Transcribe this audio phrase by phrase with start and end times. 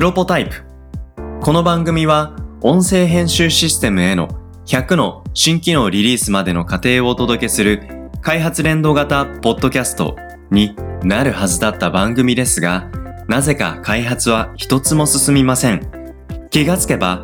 [0.00, 0.64] プロポタイプ。
[1.42, 4.28] この番組は音声編集システムへの
[4.64, 7.82] 100の新機能リリースまでの過程をお届けする
[8.22, 10.16] 開発連動型ポッドキャスト
[10.50, 12.90] になるはずだった番組ですが、
[13.28, 15.86] なぜか開発は一つも進みません。
[16.48, 17.22] 気がつけば、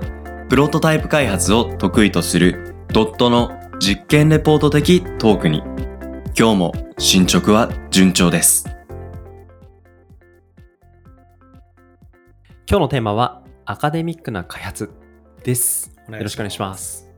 [0.51, 5.63] プロトタイプ開発を得意とするドットの実験レポート的トークに、
[6.39, 8.76] 今日も進捗は順調です。
[12.69, 14.91] 今日のテーマはアカデミックな開発
[15.45, 15.95] です。
[16.09, 17.09] よろしくお願いします。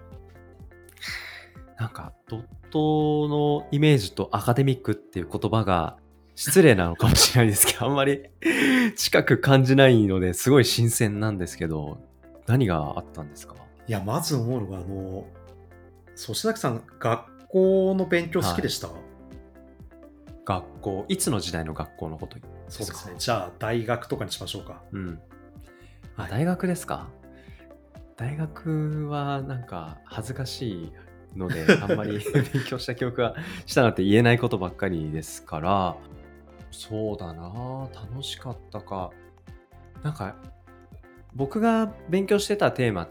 [1.79, 5.97] なんか、ドットのイメージとアカデミックっていう言葉が
[6.34, 8.25] 失礼なのかもしれないですけど、 あんまり
[8.97, 11.98] 近く感じないのですごい新鮮なんですけど、
[12.47, 13.55] 何があったんですか？
[13.87, 14.87] いや、まず思うのが、あの、
[16.17, 18.91] 粗志崎さん、学校の勉強好きでした、
[20.44, 22.37] 学校、いつの時代の学校のこと
[22.69, 23.15] そうですね。
[23.19, 24.83] じゃあ、大学とかにしましょうか。
[24.92, 25.20] うん。
[26.19, 26.30] あ、はい。
[26.30, 27.08] 大学ですか？
[28.16, 30.92] 大学はなんか恥ずかしい
[31.36, 32.19] ので、 あんまり
[32.52, 35.97] 勉強した記憶がしたなんて言えないことばっかりですから、
[36.70, 39.10] そうだな楽しかったか。
[40.02, 40.36] なんか、
[41.34, 43.08] 僕が勉強してたテーマ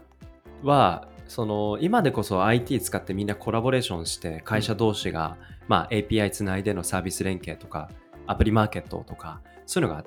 [0.62, 5.36] は、その今でこそ IT 使ってみんなコラボレーションして会社同士が、
[5.68, 7.90] まあ、API つないでのサービス連携とか
[8.26, 10.04] アプリマーケットとかそういうのが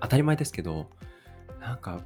[0.00, 0.86] 当たり前ですけど
[1.60, 2.00] なんか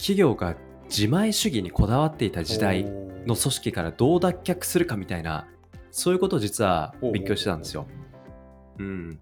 [0.00, 0.56] 企業が
[0.88, 5.46] 自前主義にこだわっていた時代の組織からどう脱却するかみたいな
[5.90, 7.86] そういうことを実は勉強してたんですよ。
[8.78, 9.20] うん、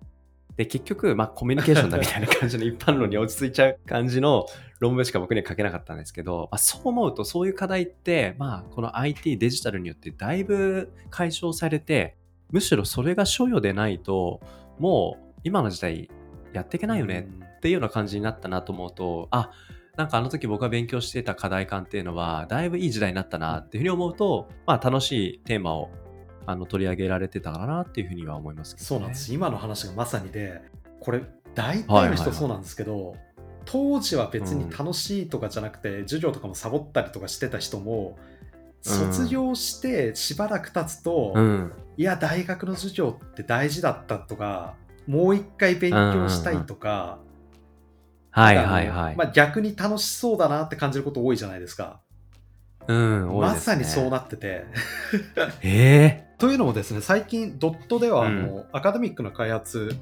[0.57, 4.47] で結局、まあ、コミュニケーションだみたいな感じの一般論に落ち着いちゃう感じの
[4.79, 12.17] 論文しか僕には書けなかったんですけど、まあ、そう思うとそういう課題って、まあ、この IT デジタルによってだいぶ解消されて
[12.53, 14.41] むしろそれが所与でないと
[14.79, 16.09] もう今の時代
[16.53, 19.51] やっていけないよねっていうような感じになったなと思うとあ
[19.99, 25.91] なんかあの時僕が勉強してた課題感っていうのはだいぶいい時代になったなっていうふうに思うと、まあ、楽しいテーマを
[26.47, 29.35] あの取り上げられてたかなっていうふうには思いますけど、ね、そうなんです。
[29.35, 30.63] 今の話がまさにで、
[31.01, 31.23] これ、
[31.55, 33.17] 大体の人そうなんですけど、
[33.65, 38.19] 当時は別に楽しいとかじゃなくて、授業とかもサボったりとかしてた人も、
[38.81, 44.75] 卒業してしばらく経つと、うん、いや、大学の授業って大事だったとか、
[45.09, 47.19] もう一回勉強したいとか、
[48.39, 49.17] はいはいはい。
[49.17, 52.01] まあ、逆に楽しそうだなって感じること多いじゃないですか。
[52.87, 54.65] うん、多いまですねさにそうなってて。
[55.63, 59.97] えというのもですね、最近、ドットではあの、アカデミックな開発、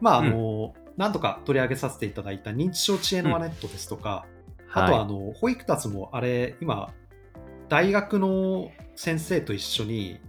[0.00, 6.92] まああの、何度か取り上げさせていただいた認知症知恵のワネットですとか、ー、あとはあはいの保育たちもあれ、今、
[7.68, 10.20] 大学の先生と一緒に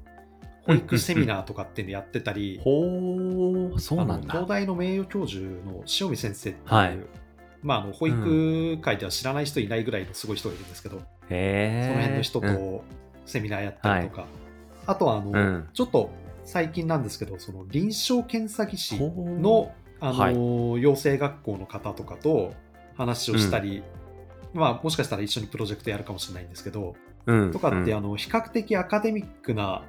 [0.68, 4.34] 保育セミナーとかっていうのやってたり、ほー、そうなんだ。
[4.34, 4.48] 東。
[4.48, 6.98] 大の名誉教授の塩見先生っていう、はい。
[7.64, 11.88] まあ、あの保育界では知らない人いないぐらいのすごい人がいるんですけど、へー。
[11.88, 12.84] その辺の人うんと
[13.26, 14.26] セミナーやったりとか、
[14.86, 16.12] あとはあの、うんちょっと
[16.44, 20.82] 最近なんですけど、その臨床検査技師の、あのはい。
[20.82, 22.54] 養成学校の方とかと
[22.96, 23.84] 話をしたり、
[24.54, 26.96] まあ、もしかしたら一緒にプロジェクトやるかもしれないんですけど、
[27.26, 27.98] うん、とかって、うん。
[27.98, 29.84] あの比較的アカデミックな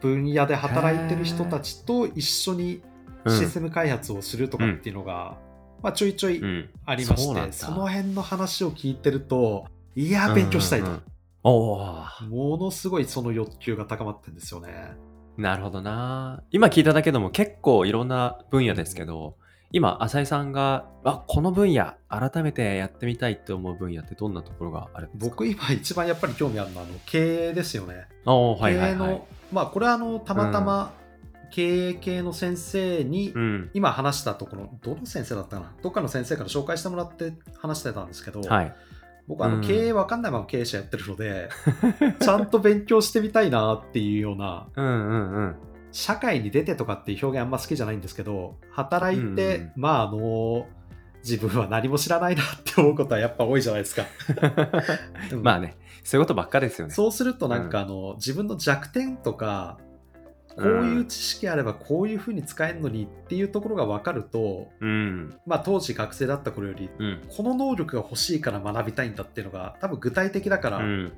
[0.00, 2.82] 分野で働いてる人たちと一緒に
[3.24, 5.36] うんシステム開発をするとかっていうのが、
[5.82, 10.86] まあ、ちょいちょいうんありまして、そうなんだその辺の話を聞いてると、いや、勉強したいと。
[10.86, 11.00] うんうん
[11.42, 14.92] ものすごいその欲求が高まってるんですよね。
[15.38, 16.42] なるほどな。
[16.50, 19.36] 今聞いただけでも結構いろんな分野ですけど、
[19.72, 25.30] 今、浅井さんが、あ、この分野、改めてやってみたいって思う分野ってどんなところがあるんですか？
[25.30, 28.06] 僕今一番やっぱり興味あるのはあの経営ですよね。
[28.26, 29.22] はいはい経営の、はい。
[29.52, 30.92] まあこれはあのたまたま
[31.50, 33.70] 経営系の先生に、うん。
[33.74, 35.72] 今話したところ、どの先生だったかな？
[35.82, 38.74] どっかの先生から紹介してもらって話してたんですけど、はい。
[39.26, 41.48] 僕はあのうん経営わかんないまま経営者やってるので、
[42.20, 45.56] ちゃんと勉強してみたいなっていうような、うんうんうん。
[45.92, 50.66] 社会に出てとかっていう表現あんま好きじゃないんですけど、働いて、まああの、
[51.22, 54.04] 自分は何も知らないなって思うことはやっぱ多いじゃないですか。
[55.32, 56.94] うんまあね、そういうことばっかですよね。
[56.94, 59.78] そうするとなんかあの、自分の弱点とか、
[60.56, 65.34] こういう知識あればこういうふうに使えるのにっていうところが分かると、うん。
[65.46, 67.20] まあ当時学生だった頃より、うん。
[67.28, 71.12] この能力が欲しいから学びたいんだっていうのが多分具体的だからうん。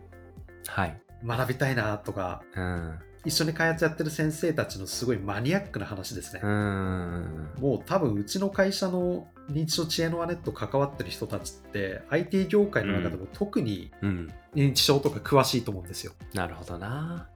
[0.66, 1.00] はい。
[1.24, 2.98] 学びたいなとか、うん。
[3.24, 6.40] 一緒に開発やってる先生たちのすごいマニアックな話ですね。
[6.42, 7.50] うん。
[7.58, 14.32] もう多分うちの会社の認知症知恵の輪ネット関わってる人たちって IT 業界の中でも特にうん。
[14.54, 16.12] 認知症とか詳しいと思うんですよ。
[16.34, 17.28] なるほどな。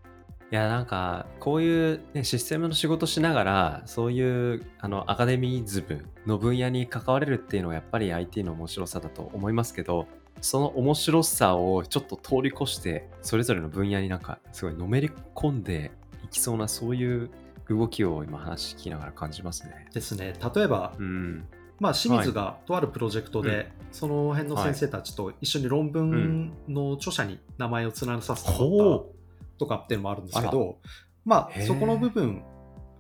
[0.53, 10.07] いやなんかこういう、ね、システムの仕事しながらそういうあのアカデミズムの分野に関われるっていうのはやっぱり IT の面白さだと思いますけど
[10.41, 15.91] その面白さをちょっと通り越してそれぞれの分野になんかすごいのめり込んで
[16.23, 17.31] いきそうなそういう
[17.69, 19.89] 動きを今話聞きながら感じますね。
[19.93, 20.35] ですね。
[20.55, 21.45] 例えば、うん。
[21.79, 23.67] まあ、清水がとあるプロジェクトで、うん。
[23.93, 30.79] その辺の先生たちと一緒に論文の著者に名前を連ねさせてもらっほたとかっていうのもあるんですけど、
[31.25, 32.43] まあ、そこの部分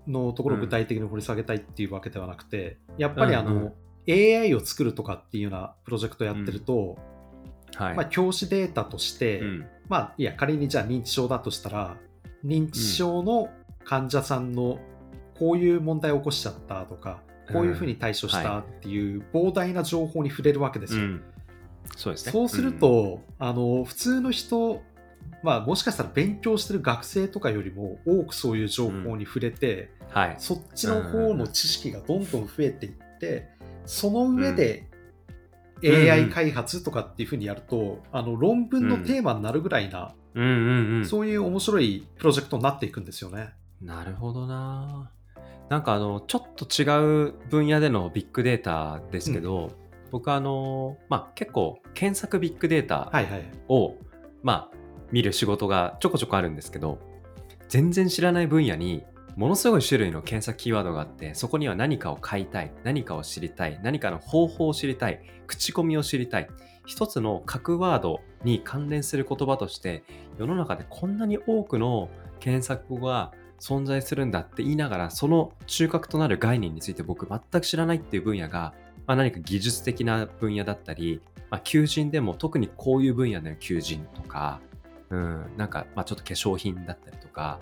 [0.06, 3.72] のところを具体的に掘り下げたいっていうわけではなくて、やっぱりあの、うんうん。
[4.08, 7.16] AI を作るとかっていうようなプロジェクトやってると、う
[7.76, 7.94] はい。
[7.94, 9.66] まあ、教師データとして、うん。
[9.88, 11.96] まあ、いや、仮にじゃあ認知症だとしたら、
[12.44, 13.50] 認知症の
[13.84, 14.78] 患者さんの
[15.38, 17.20] こういう問題を起こしちゃったとか、
[17.52, 21.02] こういうふうに対処したっていう膨大な情報に触れるわけですよ。
[21.02, 21.22] うん
[21.94, 22.32] そうですね。
[22.32, 24.82] そうすると、あの普通の人、
[25.42, 30.34] まあ、もしかしたら勉強してる学生とかよりも多くそういう情報に触れて、うん、はい。
[30.38, 33.48] そっちの方の知識がどんどん増えていって、
[33.84, 34.88] その上で
[35.82, 40.14] うん AI 開発とかっていうふうにやると、あの論文のテーマになるぐらいな。
[41.06, 43.54] そういう面白いプロジェクトになっていくんですよね。
[43.80, 45.10] なるほどな。
[45.68, 49.72] なんかあの、ちょっと違う分野でのビッグデータですけど、
[50.10, 53.44] 僕はあの、まあ結構検索ビッグデータはいはい。
[53.68, 53.94] を、
[54.42, 54.76] まあ
[55.10, 56.98] 見る仕事がちょこちょこあるんですけど、
[57.68, 59.04] 全然知らない分野に
[59.36, 66.48] ものすごい種類の検索キーワードがあって、そこには何かを買いたい、何かを知りたい、何かの方法を知りたい、口コミを知りたい。
[66.86, 70.04] 一つの核ワードに関連する言葉として、
[70.38, 72.08] 世の中でこんなに多くの
[72.40, 78.74] 検索語が存在するんだって言いながら、その中核となる概念について僕全く知らないっていう分野が、
[79.06, 81.20] まあ、何か技術的な分野だったり、
[81.50, 84.60] まあ、求人でも特にこういう分野での求人とか、
[85.10, 87.60] うん、なんか、まあ、ちょっと化粧品だったりとか、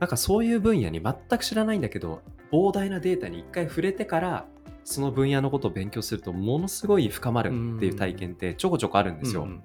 [0.00, 2.20] なんかそういう分野に全く知らないんだけど、
[2.52, 4.46] 膨大なデータに一回触れてから、
[4.84, 9.44] その分野のことを勉強すると、ものすごい深まるっていう体験ってちょこちょこあるんですよ。
[9.44, 9.62] うん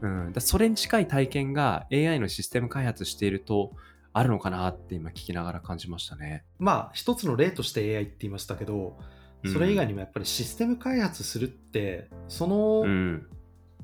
[0.00, 3.72] うん、だそれに近い体験が AI のシステム開発していると
[4.18, 6.44] あるのかなって今聞きながら感じましたね。
[6.58, 8.98] まあ、一つの例として AI って言いましたけど、
[9.46, 13.26] それ以外にもやっぱりシステム開発するって、その、うん。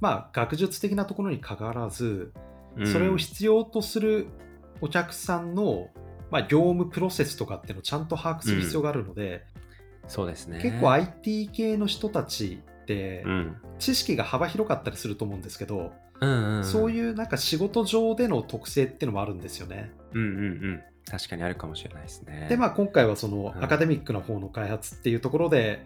[0.00, 2.32] まあ、学術的なところにかかわらず、
[2.76, 4.26] うんそれを必要とする
[4.80, 5.90] お客さんの、
[6.32, 9.44] まあ、業務プロセスとかっていうのをちゃんと把握する必要があるので、
[10.08, 10.58] そうですね。
[10.60, 13.56] 結構 IT 系の人たちってうん。
[13.78, 19.92] 知識が幅広かったりすると思うんですけど、うんうんうん、そういうなんか仕事上での特性っていうのもあるんですよね。
[20.12, 20.82] うんうんうん。
[21.10, 22.46] 確かにあるかもしれないですね。
[22.48, 25.84] でまあ今回はそのうんアカデミックな方の開発っていうところで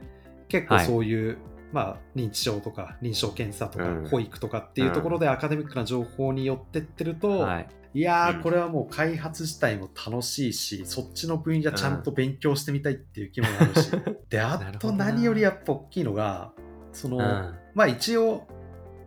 [0.48, 0.86] 結構はい。
[0.86, 1.38] そういう、
[1.72, 4.08] まあ認知症とか臨床検査とかうん。
[4.08, 7.68] 保育とかっていうところでアカデミックな情報によってってると、はい。
[7.94, 13.90] いやこれはもう開発自体も楽しいし、そっちの分野ちゃんと勉強してみたいっていう気もあるし、
[14.28, 16.52] で、あと何よりやっぱ大きいのが、
[16.92, 17.54] その、うん。
[17.74, 18.46] まあ一応、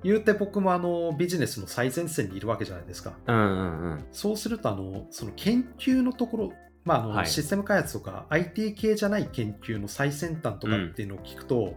[0.03, 3.13] 言うて僕もあのビジネスの最前線にいるわけじゃないですか。
[3.27, 4.05] うんうんうん。
[4.11, 6.53] そうすると、あの、その研究のところ、
[6.83, 11.75] まああのはいシステム開発とか IT 系じゃない研究の最先端とかっていうのを聞くと、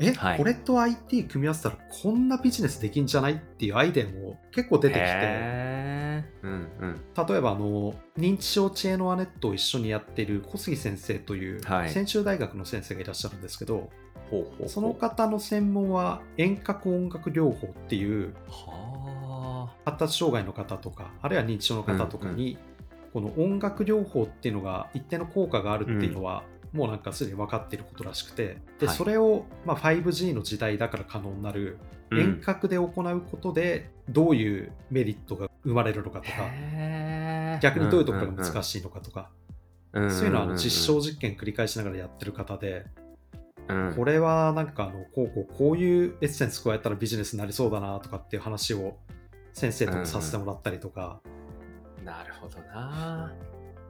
[0.00, 7.00] え、はいこれと IT 組み合わせたらこんなビジネスできんじゃないっていうアイデアも結構出てきて、うんうん。
[7.28, 13.90] 例えばあの認知症知恵のアネットを一緒にやっている小杉先生というはい専修大学の先生がいらっしゃるんですけど、
[14.32, 22.56] ほうほうその方の専門は遠隔音楽療法っていうは発達障害の方とかあるいは認知症の方とかに、
[23.12, 28.96] この音楽療法っていうのが一定の効果があるっていうのは、もうなんかすでに分かっていることらしくてで、はい。
[28.96, 31.78] それを、まあ、5G の時代だから可能になる
[32.10, 32.16] あ。
[32.16, 39.28] 遠隔で行うことでどういうメリットが生まれるのかとか、逆にどういうところが難ししいのかとか、
[39.92, 42.86] そういうのはあの実証実験繰り返しながらやってる方で、
[43.68, 43.94] うん。
[43.94, 48.96] これはなんかあのこうこうこういうエッセンス加えたらビジネスになりそうだなとかっていう話を
[49.52, 51.20] 先生ともさせてもらったりとか、
[52.04, 53.32] なるほどな。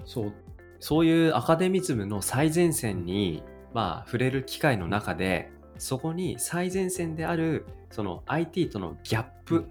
[0.05, 0.33] そう。
[0.81, 9.67] そういうアカデミズムの最前線に、まあ、触れる機会の中で、そこに最前線である、その IT とのギャップ、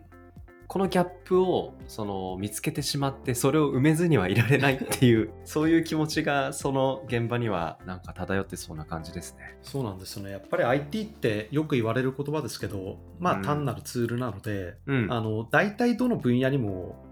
[0.72, 9.58] このギャップをその見つけてしまって、それを埋めずにはいられないっていう、 そういう気持ちがその現場にはなんか漂ってそうな感じですね。
[9.64, 15.12] そうなんですよねやっぱり IT ってよく言われる言葉ですけどまあうん単なるツールなので、うん。
[15.12, 17.04] あの大体どの分野にも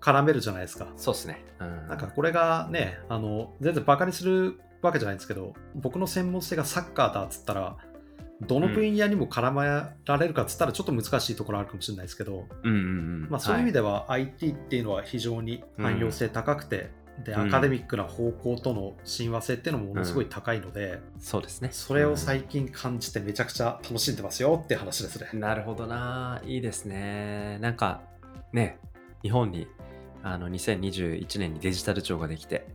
[0.00, 0.86] 絡めるじゃないですか。
[0.94, 1.44] そうですね。
[1.58, 1.88] うん。
[1.88, 7.76] なんかこれがねあの全然バカにするわけじゃないんですけど僕の専門性がサッカーだっつったら
[8.42, 9.64] どの分野にも絡め
[10.04, 12.80] られるかっつったらちょっと難しいところあるかもしれないですけど、うんうんう
[13.26, 13.26] ん。
[13.30, 16.90] まあ、そういう意味で、では IT っていうのは非常に汎用性高くて、
[17.24, 21.68] でうんアカデミックな方向との親和性っていうのもものすごい高いので、そうですね。
[21.72, 25.28] それを最近感じてめちゃくちゃ楽しんでますよって話ですね。
[25.34, 26.40] なるほどな。
[26.44, 27.58] いいですね。
[27.60, 28.02] なんか、
[28.52, 28.78] ね、
[29.22, 29.68] 日本に
[30.22, 32.66] あの2021年にデジタル庁ができて、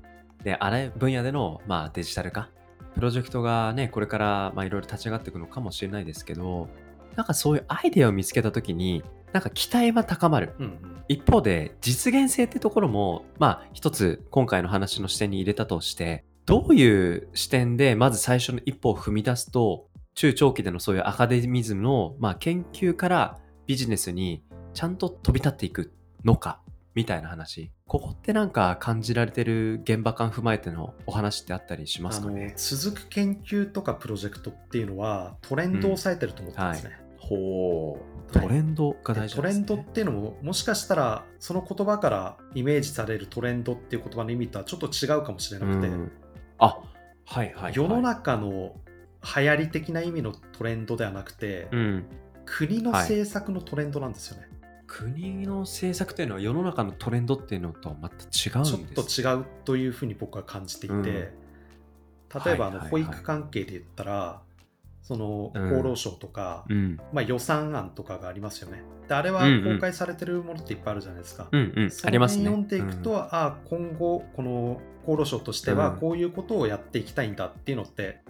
[0.43, 2.49] で、あらゆる分野での、まあ、デジタル化、
[2.95, 6.69] プロジェクトがね、これからまあいろいろ立ち上がっていくのかもしれないですけど、
[7.15, 10.53] なんかそういうアイデアを見つけたときに、なんか期待は高まる。
[10.59, 23.37] うんうん一方で実現性ってところもまあ一つ今回の話の視点に入れたとしてどういう視点でまず最初の一歩を踏み出すと中長期でのそういうアカデミズムの、まあ、研究から
[23.67, 26.61] ビジネスにちゃんと飛び立っていくのか
[26.93, 32.53] みたいな話ここってなんか感じられてる現場感踏まえてのお話ってあったりしますかね？
[32.57, 36.99] 続く研究とかプロジェクトっていうのはトレンドを抑えてると思ってますね。
[37.19, 38.33] ほう。
[38.33, 39.49] トレンドが大事ね。
[39.49, 46.11] レンドっていうのももしかしたらその言葉からイメージされるトレンドっていう言葉の意味とはちょっと違うかもしれなくて、うん。
[46.57, 46.79] あ
[47.27, 48.75] はいはい、はい、世の中の
[49.37, 52.05] 流行り的な意味のトレンドではなくて、うん。
[52.45, 54.49] 国の政策のトレンドなんですよね。
[54.87, 61.03] 国の政策というのは世の中のトレンドっていうのとはまた違うんちょですっと違うというふうに僕は感じていて、うん。
[61.03, 61.31] 例
[62.53, 62.89] えばあのはいはいはい。
[62.89, 64.41] 保育関係で言ったら、
[65.01, 65.67] そのうん。
[65.73, 66.99] 厚労省とか、うん。
[67.13, 68.83] まあ、予算案とかがありますよね。
[69.07, 69.75] であれはうんうん。
[69.75, 71.47] 公開されてるものっていっぱいあるじゃないですか。
[71.51, 71.91] うんうん。
[71.91, 72.45] そありますね。
[72.45, 75.99] 読んでいくと、ああ今後この厚労省としてはうん。
[75.99, 78.21] こういうことをやっていきたいんだっていうのって、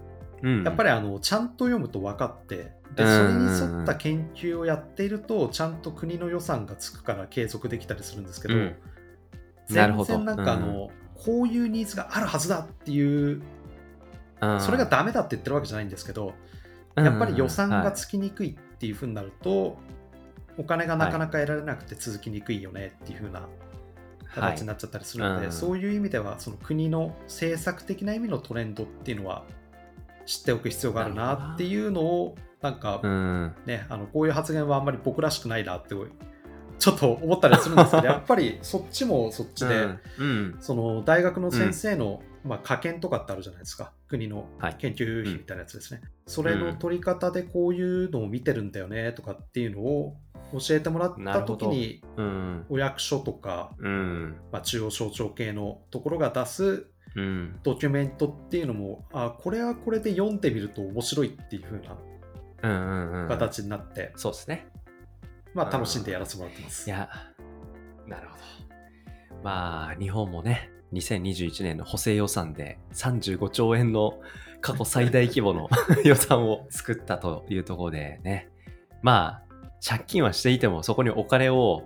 [0.42, 0.64] うん。
[0.64, 8.76] やっぱりあのちゃんと読むと分かってでうんそれに沿った研究をやっているとちゃんと国の予算がつくから継続できたりするんですけど、うん。
[9.68, 13.42] 全然なんかあの、こういうニーズがあるはずだっていう
[14.42, 14.62] うん。
[14.62, 16.34] それがダメだって言ってるわけじゃないんですけど、
[16.96, 17.06] うん。
[17.06, 19.78] やっぱり予算がはいつきにくいっていうふうになると、
[20.58, 23.48] お金がなかなか得られなくて続きにくいよねっていうふうな
[24.34, 25.52] 形になっちゃったりするので、はいうん。
[25.52, 29.44] そういう意味ではその国の政策的な意味のトレンドっていうのは
[30.26, 33.56] 知っておく必要があるなっていうのをなんかうん。
[33.68, 35.96] ね、あのこういう発言はあんまり僕らしくないなって
[36.78, 40.00] ちょっと思ったりするんですけど やっぱりそっちもそっちで、うん。
[40.18, 40.58] うん。
[40.60, 43.94] その大学の先生の、まあ、科研とかってあるじゃないですか。
[44.08, 44.76] 国のはい。
[44.80, 50.18] 研究費みたいなやつですね、それの取り方でこういうのを見てるんだよねとかっていうのを
[50.54, 52.66] 教えてもらった時にうん。
[52.70, 54.36] お役所とか、うん。
[54.52, 57.60] まあ、中央省庁系のところが出すうん。
[57.64, 61.98] ドキュメントっていうのもあこれはこれで読んでみると面白いっていう風な
[62.64, 63.28] うんうんうん。
[63.28, 64.68] 形になって、そうですね。
[65.56, 66.90] まあ、楽しんでやらせてもらってます。
[66.90, 67.10] いや
[68.08, 68.44] なるほど。
[69.44, 74.20] まあ日本もね2021年の補正予算で35兆円の
[74.60, 75.70] 過去最大規模の
[76.04, 78.50] 予算を作ったというところでね。
[79.02, 79.46] まあ
[79.88, 81.84] 借金はしていてもそこにお金を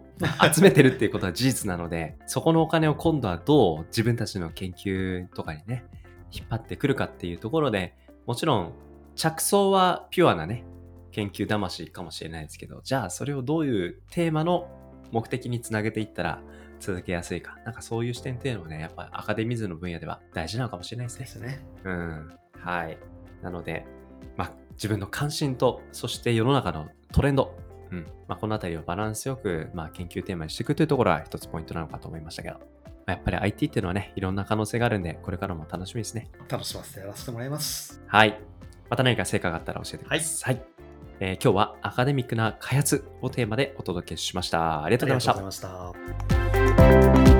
[0.53, 5.83] 集めてるっていうことは事実なので そこのお金を今度はどう自分たちの研究とかにね
[6.31, 7.93] 引っ張ってくるかっていうところで
[8.25, 8.73] もちろん
[9.19, 10.63] 着想はピュアなね
[11.11, 14.69] 研究魂かもしれないですけどじゃあそれをどういうテーマの
[15.11, 16.41] 目的につなげていったら
[16.79, 21.59] 続けやすいかなんかそういう視点っていうのはねやっぱアカデミズムの分野では大事なのかもしれないですねですね。
[21.83, 22.39] うん。
[22.59, 22.97] はい。
[23.41, 23.85] なので、
[24.37, 27.55] まあ、自分の関心と、そして世の中のトレンド、
[27.91, 28.05] うん。
[28.27, 32.61] まあ、このあたりをバランスよく、まあ、研究テーマにしていくというところは一つポイントなのかと思いましたけど、ま
[33.07, 36.29] あ、やっぱり IT っていうのはね、いろんな可能性があるんで、これからも楽しみですね。
[36.47, 38.01] 楽しませてやらせてもらいます。
[38.07, 38.48] はい。
[38.89, 40.55] また何か成果があったら教えてください。
[40.55, 40.65] はい。
[41.21, 44.83] えー今日はアカデミックな開発をテーマでお届けしました。
[44.83, 47.38] ありがとうございましたありがとうございました。